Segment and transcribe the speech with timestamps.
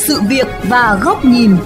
[0.00, 1.56] sự việc và góc nhìn.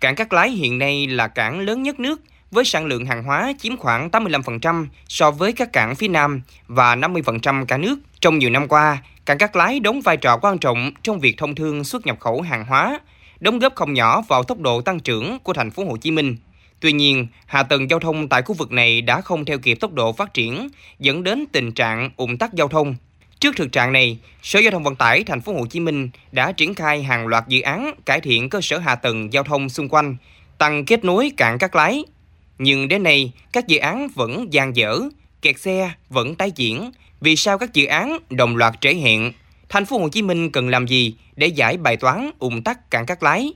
[0.00, 2.20] Cảng Cát Lái hiện nay là cảng lớn nhất nước
[2.50, 6.96] với sản lượng hàng hóa chiếm khoảng 85% so với các cảng phía Nam và
[6.96, 7.98] 50% cả nước.
[8.20, 11.54] Trong nhiều năm qua, cảng Cát Lái đóng vai trò quan trọng trong việc thông
[11.54, 13.00] thương xuất nhập khẩu hàng hóa,
[13.40, 16.36] đóng góp không nhỏ vào tốc độ tăng trưởng của thành phố Hồ Chí Minh.
[16.80, 19.92] Tuy nhiên, hạ tầng giao thông tại khu vực này đã không theo kịp tốc
[19.92, 22.94] độ phát triển, dẫn đến tình trạng ủng tắc giao thông.
[23.40, 26.52] Trước thực trạng này, Sở Giao thông Vận tải thành phố Hồ Chí Minh đã
[26.52, 29.88] triển khai hàng loạt dự án cải thiện cơ sở hạ tầng giao thông xung
[29.88, 30.16] quanh,
[30.58, 32.04] tăng kết nối cảng các Lái.
[32.58, 35.00] Nhưng đến nay, các dự án vẫn dang dở,
[35.42, 36.90] kẹt xe vẫn tái diễn.
[37.20, 39.32] Vì sao các dự án đồng loạt trễ hẹn?
[39.68, 43.06] Thành phố Hồ Chí Minh cần làm gì để giải bài toán ủng tắc cảng
[43.06, 43.52] các Lái?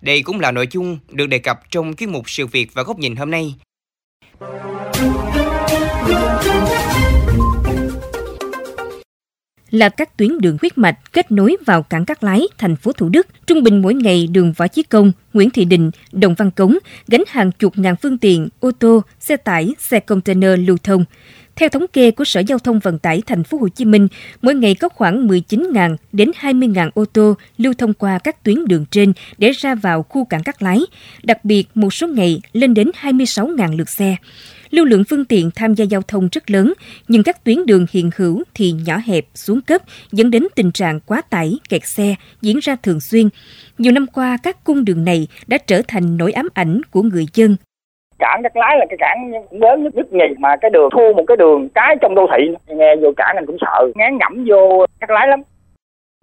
[0.00, 2.98] Đây cũng là nội dung được đề cập trong chuyên mục sự việc và góc
[2.98, 3.54] nhìn hôm nay.
[9.70, 13.08] Là các tuyến đường huyết mạch kết nối vào cảng Cát Lái, thành phố Thủ
[13.08, 13.26] Đức.
[13.46, 17.24] Trung bình mỗi ngày đường Võ Chí Công, Nguyễn Thị Định, Đồng Văn Cống gánh
[17.28, 21.04] hàng chục ngàn phương tiện, ô tô, xe tải, xe container lưu thông.
[21.56, 24.08] Theo thống kê của Sở Giao thông Vận tải Thành phố Hồ Chí Minh,
[24.42, 28.84] mỗi ngày có khoảng 19.000 đến 20.000 ô tô lưu thông qua các tuyến đường
[28.90, 30.80] trên để ra vào khu cảng Cát Lái.
[31.22, 34.16] Đặc biệt, một số ngày lên đến 26.000 lượt xe.
[34.70, 36.72] Lưu lượng phương tiện tham gia giao thông rất lớn,
[37.08, 41.00] nhưng các tuyến đường hiện hữu thì nhỏ hẹp, xuống cấp, dẫn đến tình trạng
[41.06, 43.28] quá tải, kẹt xe diễn ra thường xuyên.
[43.78, 47.26] Nhiều năm qua, các cung đường này đã trở thành nỗi ám ảnh của người
[47.34, 47.56] dân.
[48.18, 51.24] Cảng cát lái là cái cảng lớn nhất nước nhì mà cái đường thu một
[51.26, 52.54] cái đường cái trong đô thị.
[52.66, 55.42] Nghe vô cảng anh cũng sợ ngán ngẩm vô cát lái lắm.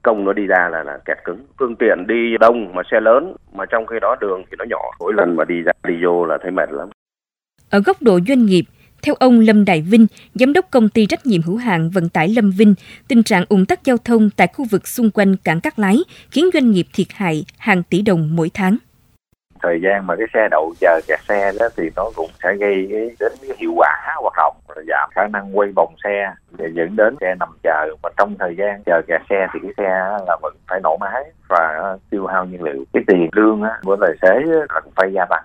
[0.03, 1.39] Công nó đi ra là là kẹt cứng.
[1.59, 4.81] Phương tiện đi đông mà xe lớn mà trong khi đó đường thì nó nhỏ.
[4.99, 6.89] Mỗi lần mà đi ra đi vô là thấy mệt lắm
[7.69, 8.65] ở góc độ doanh nghiệp
[9.01, 12.27] theo ông Lâm Đại Vinh, giám đốc công ty trách nhiệm hữu hạn vận tải
[12.27, 12.75] Lâm Vinh,
[13.07, 15.97] tình trạng ủng tắc giao thông tại khu vực xung quanh cảng Cát Lái
[16.31, 18.77] khiến doanh nghiệp thiệt hại hàng tỷ đồng mỗi tháng.
[19.63, 22.87] Thời gian mà cái xe đậu chờ kẹt xe đó thì nó cũng sẽ gây
[22.91, 24.55] cái, đến cái hiệu quả hoạt động
[24.87, 27.95] giảm khả năng quay vòng xe để dẫn đến xe nằm chờ.
[28.03, 29.89] Mà trong thời gian chờ kẹt xe thì cái xe
[30.27, 32.83] là vẫn phải nổ máy và tiêu hao nhiên liệu.
[32.93, 35.43] Cái tiền lương của tài xế là cũng phải gia tăng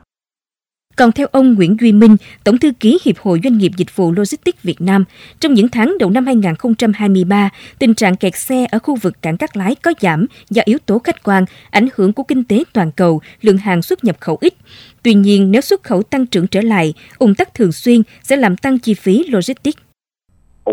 [1.01, 4.13] còn theo ông Nguyễn Duy Minh, Tổng thư ký Hiệp hội Doanh nghiệp Dịch vụ
[4.13, 5.05] Logistics Việt Nam,
[5.41, 9.57] trong những tháng đầu năm 2023, tình trạng kẹt xe ở khu vực cảng Cát
[9.57, 13.21] Lái có giảm do yếu tố khách quan, ảnh hưởng của kinh tế toàn cầu,
[13.43, 14.55] lượng hàng xuất nhập khẩu ít.
[15.03, 18.57] Tuy nhiên, nếu xuất khẩu tăng trưởng trở lại, ủng tắc thường xuyên sẽ làm
[18.57, 19.83] tăng chi phí logistics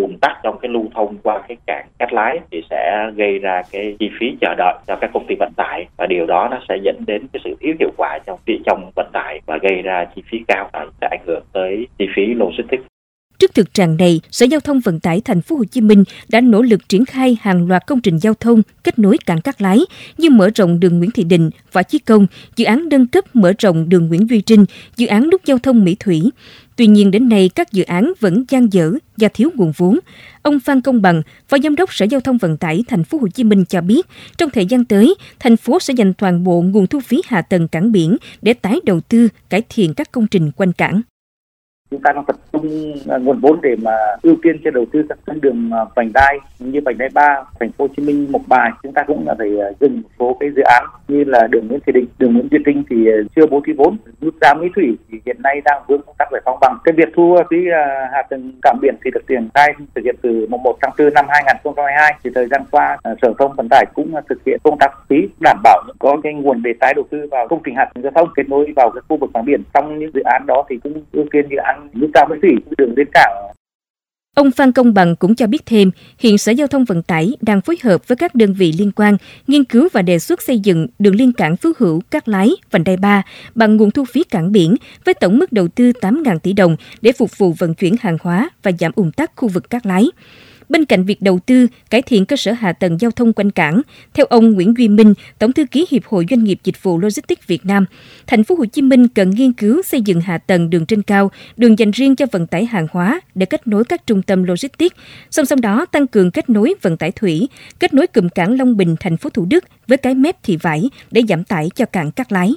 [0.02, 3.62] ùn tắc trong cái lưu thông qua cái cảng cách lái thì sẽ gây ra
[3.72, 5.86] cái chi phí chờ đợi cho các công ty vận tải.
[5.98, 9.10] Và điều đó nó sẽ dẫn đến cái sự thiếu hiệu quả trong trong vận
[9.14, 12.87] tải và gây ra chi phí cao và sẽ ảnh hưởng tới chi phí logistics.
[13.40, 16.42] Trước thực trạng này, Sở Giao thông Vận tải Thành phố Hồ Chí Minh đã
[16.42, 19.80] nỗ lực triển khai hàng loạt công trình giao thông kết nối cảng Cát Lái
[20.18, 23.54] như mở rộng đường Nguyễn Thị Định, Võ Chí Công, dự án nâng cấp mở
[23.60, 24.66] rộng đường Nguyễn Duy Trinh,
[24.98, 26.22] dự án nút giao thông Mỹ Thủy.
[26.76, 30.00] Tuy nhiên đến nay các dự án vẫn gian dở do thiếu nguồn vốn.
[30.42, 33.28] Ông Phan Công Bằng, Phó Giám đốc Sở Giao thông Vận tải Thành phố Hồ
[33.28, 36.88] Chí Minh cho biết, trong thời gian tới, thành phố sẽ dành toàn bộ nguồn
[36.88, 40.52] thu phí hạ tầng cảng biển để tái đầu tư, cải thiện các công trình
[40.52, 41.02] quanh cảng
[41.92, 45.06] chúng ta đang tập trung à, nguồn vốn để mà ưu tiên cho đầu tư
[45.10, 48.32] các tuyến đường à, vành đai như vành đai ba, thành phố Hồ Chí Minh,
[48.32, 48.72] Mộc Bài.
[48.84, 51.68] Chúng ta cũng là phải à, dừng một số cái dự án như là đường
[51.68, 52.96] Nguyễn Thị Định đường Nguyễn Duy Trinh thì
[53.36, 53.98] chưa bố trí vốn.
[54.22, 56.78] Nút giao Mỹ Thủy thì hiện nay đang vướng công tác giải phóng bằng.
[56.84, 57.58] Cái việc thu phí
[58.12, 61.14] hạ tầng cảng biển thì được triển khai, thực hiện từ mùng 1 tháng 4
[61.14, 64.92] năm 2022 thì thời gian qua sở thông vận tải cũng thực hiện công tác
[65.10, 68.04] phí đảm bảo có cái nguồn để tái đầu tư vào công trình hạ tầng
[68.04, 69.64] giao thông, kết nối vào cái khu vực cảng biển.
[69.74, 72.52] Trong những dự án đó thì cũng ưu tiên dự án nút giao Mỹ Thủy
[72.78, 73.48] đường đến cảng
[74.38, 77.62] Ông Phan Công Bằng cũng cho biết thêm, hiện Sở Giao thông Vận tải đang
[77.62, 79.18] phối hợp với các đơn vị liên quan
[79.48, 82.84] nghiên cứu và đề xuất xây dựng đường liên cảng Phú Hữu, Cát Lái, Vành
[82.84, 83.24] Đai 3
[83.56, 87.12] bằng nguồn thu phí cảng biển với tổng mức đầu tư 8.000 tỷ đồng để
[87.12, 90.10] phục vụ vận chuyển hàng hóa và giảm ủng tắc khu vực Cát Lái.
[90.70, 93.82] Bên cạnh việc đầu tư, cải thiện cơ sở hạ tầng giao thông quanh cảng,
[94.14, 97.48] theo ông Nguyễn Duy Minh, Tổng thư ký Hiệp hội Doanh nghiệp Dịch vụ Logistics
[97.48, 97.86] Việt Nam,
[98.28, 101.32] thành phố Hồ Chí Minh cần nghiên cứu xây dựng hạ tầng đường trên cao,
[101.58, 104.96] đường dành riêng cho vận tải hàng hóa để kết nối các trung tâm logistics,
[105.32, 107.48] song song đó tăng cường kết nối vận tải thủy,
[107.80, 110.90] kết nối cụm cảng Long Bình thành phố Thủ Đức với cái mép thị vải
[111.12, 112.54] để giảm tải cho cảng Cát Lái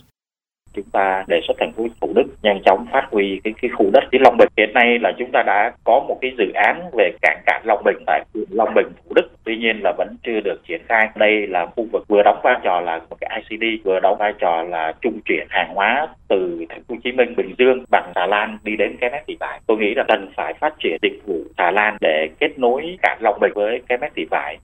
[0.75, 3.91] chúng ta đề xuất thành phố Thủ Đức nhanh chóng phát huy cái cái khu
[3.93, 4.49] đất phía Long Bình.
[4.57, 7.83] Hiện nay là chúng ta đã có một cái dự án về cảng cảng Long
[7.85, 9.31] Bình tại Long Bình, Thủ Đức.
[9.45, 11.09] Tuy nhiên là vẫn chưa được triển khai.
[11.17, 14.33] Đây là khu vực vừa đóng vai trò là một cái ICD vừa đóng vai
[14.39, 18.13] trò là trung chuyển hàng hóa từ thành phố Hồ Chí Minh, Bình Dương bằng
[18.15, 19.61] xà Lan đi đến cái mép thị vải.
[19.67, 23.19] Tôi nghĩ là cần phải phát triển dịch vụ xà Lan để kết nối cảng
[23.21, 24.59] Long Bình với cái mép thị vải.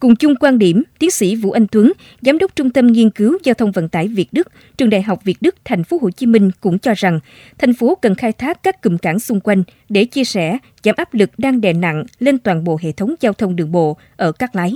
[0.00, 1.92] Cùng chung quan điểm, tiến sĩ Vũ Anh Tuấn,
[2.22, 5.24] giám đốc Trung tâm nghiên cứu giao thông vận tải Việt Đức, Trường Đại học
[5.24, 7.20] Việt Đức thành phố Hồ Chí Minh cũng cho rằng
[7.58, 11.14] thành phố cần khai thác các cụm cảng xung quanh để chia sẻ, giảm áp
[11.14, 14.56] lực đang đè nặng lên toàn bộ hệ thống giao thông đường bộ ở các
[14.56, 14.72] lái.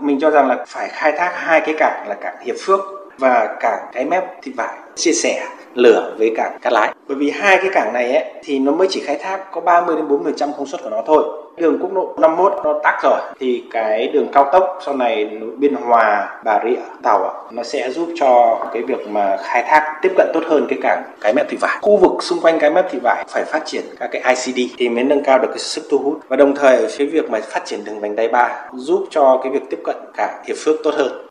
[0.00, 2.80] Mình cho rằng là phải khai thác hai cái cảng là cảng Hiệp Phước
[3.18, 6.94] và cảng Cái Mép Thị Vải chia sẻ lửa với cảng Cát Lái.
[7.08, 9.96] Bởi vì hai cái cảng này ấy, thì nó mới chỉ khai thác có 30
[9.96, 11.24] đến 40% công suất của nó thôi.
[11.56, 15.74] Đường quốc lộ 51 nó tắc rồi thì cái đường cao tốc sau này Biên
[15.74, 20.30] Hòa, Bà Rịa, Tàu nó sẽ giúp cho cái việc mà khai thác tiếp cận
[20.34, 21.78] tốt hơn cái cảng Cái Mép Thị Vải.
[21.82, 24.88] Khu vực xung quanh Cái Mép Thị Vải phải phát triển các cái ICD thì
[24.88, 27.62] mới nâng cao được cái sức thu hút và đồng thời cái việc mà phát
[27.64, 30.94] triển đường vành đai ba giúp cho cái việc tiếp cận cảng Hiệp Phước tốt
[30.94, 31.26] hơn.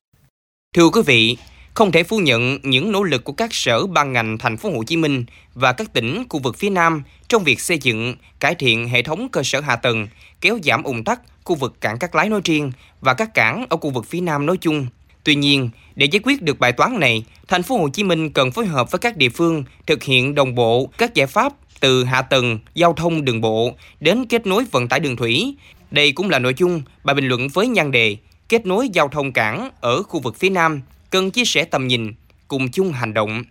[0.76, 1.38] Thưa quý vị,
[1.74, 4.84] không thể phủ nhận những nỗ lực của các sở ban ngành thành phố Hồ
[4.84, 8.88] Chí Minh và các tỉnh khu vực phía Nam trong việc xây dựng, cải thiện
[8.88, 10.08] hệ thống cơ sở hạ tầng,
[10.42, 12.72] kéo giảm ủng tắc khu vực cảng các Lái nói riêng
[13.02, 14.88] và các cảng ở khu vực phía Nam nói chung.
[15.24, 18.52] Tuy nhiên, để giải quyết được bài toán này, thành phố Hồ Chí Minh cần
[18.52, 22.22] phối hợp với các địa phương thực hiện đồng bộ các giải pháp từ hạ
[22.22, 25.56] tầng giao thông đường bộ đến kết nối vận tải đường thủy.
[25.92, 28.18] Đây cũng là nội dung bài bình luận với nhan đề
[28.50, 30.82] kết nối giao thông cảng ở khu vực phía Nam
[31.14, 32.14] cần chia sẻ tầm nhìn,
[32.48, 33.44] cùng chung hành động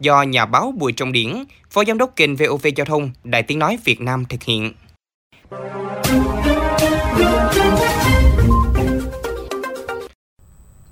[0.00, 3.58] do nhà báo Bùi Trọng Điển, Phó Giám đốc kênh VOV Giao thông, Đài Tiếng
[3.58, 4.72] Nói Việt Nam thực hiện.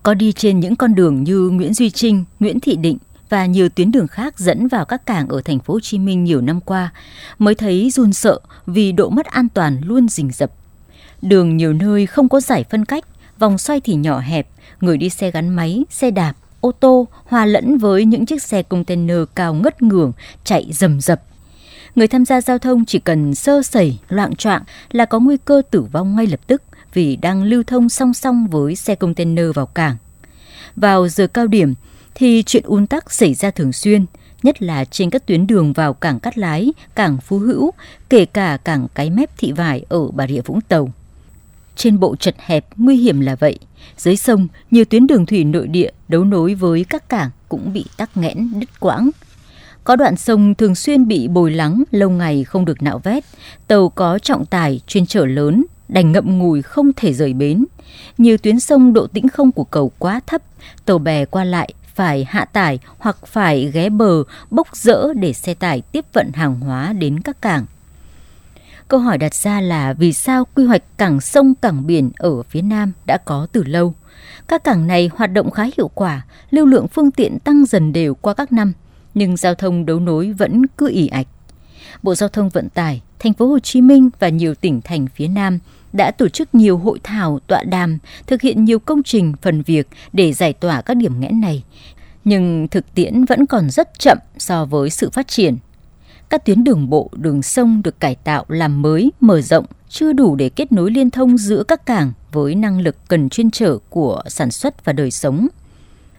[0.03, 2.99] Có đi trên những con đường như Nguyễn Duy Trinh, Nguyễn Thị Định
[3.29, 6.25] và nhiều tuyến đường khác dẫn vào các cảng ở thành phố Hồ Chí Minh
[6.25, 6.93] nhiều năm qua
[7.39, 10.51] mới thấy run sợ vì độ mất an toàn luôn rình rập.
[11.23, 13.05] Đường nhiều nơi không có giải phân cách,
[13.39, 14.49] vòng xoay thì nhỏ hẹp,
[14.81, 18.63] người đi xe gắn máy, xe đạp, ô tô hòa lẫn với những chiếc xe
[18.63, 20.13] container cao ngất ngường
[20.45, 21.23] chạy rầm rập.
[21.95, 24.63] Người tham gia giao thông chỉ cần sơ sẩy, loạn trọng
[24.93, 26.63] là có nguy cơ tử vong ngay lập tức
[26.95, 29.97] vì đang lưu thông song song với xe container vào cảng.
[30.77, 31.75] Vào giờ cao điểm
[32.15, 34.07] thì chuyện un tắc xảy ra thường xuyên,
[34.43, 37.71] nhất là trên các tuyến đường vào cảng Cát Lái, cảng Phú Hữu,
[38.09, 40.93] kể cả cảng Cái Mép Thị Vải ở Bà Rịa Vũng Tàu.
[41.79, 43.59] Trên bộ chật hẹp nguy hiểm là vậy,
[43.97, 47.85] dưới sông nhiều tuyến đường thủy nội địa đấu nối với các cảng cũng bị
[47.97, 49.11] tắc nghẽn đứt quãng.
[49.85, 53.25] Có đoạn sông thường xuyên bị bồi lắng lâu ngày không được nạo vét,
[53.67, 57.65] tàu có trọng tải chuyên chở lớn đành ngậm ngùi không thể rời bến.
[58.19, 60.43] Nhiều tuyến sông độ tĩnh không của cầu quá thấp,
[60.85, 65.55] tàu bè qua lại phải hạ tải hoặc phải ghé bờ bốc rỡ để xe
[65.55, 67.67] tải tiếp vận hàng hóa đến các cảng.
[68.89, 72.63] Câu hỏi đặt ra là vì sao quy hoạch cảng sông cảng biển ở phía
[72.63, 73.95] Nam đã có từ lâu.
[74.49, 78.15] Các cảng này hoạt động khá hiệu quả, lưu lượng phương tiện tăng dần đều
[78.15, 78.73] qua các năm,
[79.15, 81.27] nhưng giao thông đấu nối vẫn cứ ỉ ạch.
[82.03, 85.29] Bộ Giao thông Vận tải, thành phố Hồ Chí Minh và nhiều tỉnh thành phía
[85.29, 85.59] Nam
[85.93, 89.89] đã tổ chức nhiều hội thảo, tọa đàm, thực hiện nhiều công trình phần việc
[90.13, 91.65] để giải tỏa các điểm nghẽn này.
[92.25, 95.57] Nhưng thực tiễn vẫn còn rất chậm so với sự phát triển
[96.31, 100.37] các tuyến đường bộ, đường sông được cải tạo làm mới, mở rộng chưa đủ
[100.37, 104.23] để kết nối liên thông giữa các cảng với năng lực cần chuyên trở của
[104.27, 105.49] sản xuất và đời sống.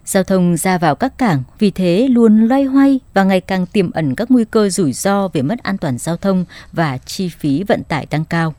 [0.06, 3.92] Giao thông ra vào các cảng vì thế luôn loay hoay và ngày càng tiềm
[3.92, 7.64] ẩn các nguy cơ rủi ro về mất an toàn giao thông và chi phí
[7.64, 8.54] vận tải tăng cao.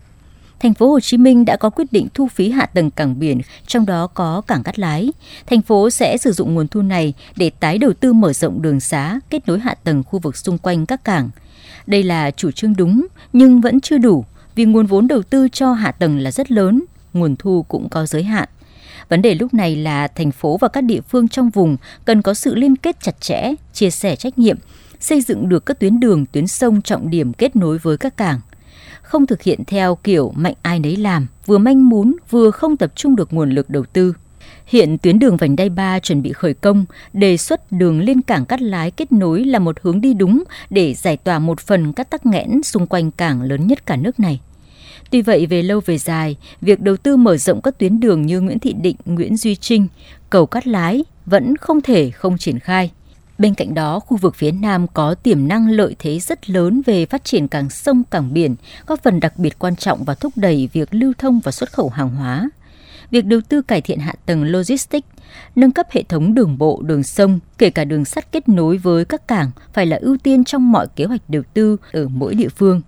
[0.60, 3.40] Thành phố Hồ Chí Minh đã có quyết định thu phí hạ tầng cảng biển,
[3.66, 5.12] trong đó có cảng Cát Lái.
[5.46, 8.80] Thành phố sẽ sử dụng nguồn thu này để tái đầu tư mở rộng đường
[8.80, 11.30] xá, kết nối hạ tầng khu vực xung quanh các cảng.
[11.86, 14.24] Đây là chủ trương đúng nhưng vẫn chưa đủ
[14.54, 18.06] vì nguồn vốn đầu tư cho hạ tầng là rất lớn, nguồn thu cũng có
[18.06, 18.48] giới hạn.
[19.08, 22.34] Vấn đề lúc này là thành phố và các địa phương trong vùng cần có
[22.34, 24.56] sự liên kết chặt chẽ, chia sẻ trách nhiệm,
[25.00, 28.40] xây dựng được các tuyến đường, tuyến sông trọng điểm kết nối với các cảng.
[29.10, 32.92] Không thực hiện theo kiểu mạnh ai nấy làm, vừa manh mún vừa không tập
[32.94, 34.14] trung được nguồn lực đầu tư.
[34.66, 38.44] Hiện tuyến đường vành đai 3 chuẩn bị khởi công, đề xuất đường lên cảng
[38.44, 42.10] Cát Lái kết nối là một hướng đi đúng để giải tỏa một phần các
[42.10, 44.40] tắc nghẽn xung quanh cảng lớn nhất cả nước này.
[45.10, 48.40] Tuy vậy về lâu về dài, việc đầu tư mở rộng các tuyến đường như
[48.40, 49.86] Nguyễn Thị Định, Nguyễn Duy Trinh,
[50.30, 52.90] cầu Cát Lái vẫn không thể không triển khai.
[53.40, 57.06] Bên cạnh đó, khu vực phía Nam có tiềm năng lợi thế rất lớn về
[57.06, 58.56] phát triển cảng sông, cảng biển,
[58.86, 61.88] góp phần đặc biệt quan trọng và thúc đẩy việc lưu thông và xuất khẩu
[61.88, 62.50] hàng hóa
[63.10, 65.08] việc đầu tư cải thiện hạ tầng logistics,
[65.56, 69.04] nâng cấp hệ thống đường bộ, đường sông, kể cả đường sắt kết nối với
[69.04, 72.48] các cảng phải là ưu tiên trong mọi kế hoạch đầu tư ở mỗi địa
[72.48, 72.82] phương.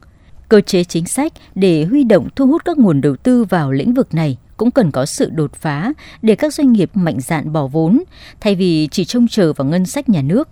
[0.48, 3.94] Cơ chế chính sách để huy động thu hút các nguồn đầu tư vào lĩnh
[3.94, 5.92] vực này cũng cần có sự đột phá
[6.22, 8.02] để các doanh nghiệp mạnh dạn bỏ vốn
[8.40, 10.48] thay vì chỉ trông chờ vào ngân sách nhà nước.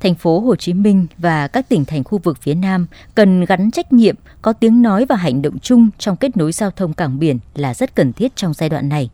[0.00, 3.70] thành phố Hồ Chí Minh và các tỉnh thành khu vực phía Nam cần gắn
[3.70, 7.18] trách nhiệm, có tiếng nói và hành động chung trong kết nối giao thông cảng
[7.18, 9.10] biển là rất cần thiết trong giai đoạn này.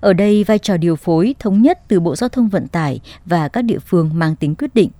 [0.00, 3.48] Ở đây, vai trò điều phối thống nhất từ Bộ Giao thông Vận tải và
[3.48, 4.90] các địa phương mang tính quyết định.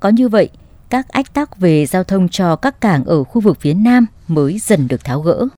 [0.00, 0.48] Có như vậy,
[0.90, 4.58] các ách tắc về giao thông cho các cảng ở khu vực phía Nam mới
[4.58, 5.48] dần được tháo gỡ.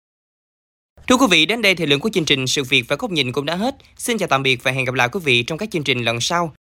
[1.08, 3.32] Thưa quý vị, đến đây thời lượng của chương trình Sự việc và góc nhìn
[3.32, 3.74] cũng đã hết.
[3.96, 6.20] Xin chào tạm biệt và hẹn gặp lại quý vị trong các chương trình lần
[6.20, 6.52] sau.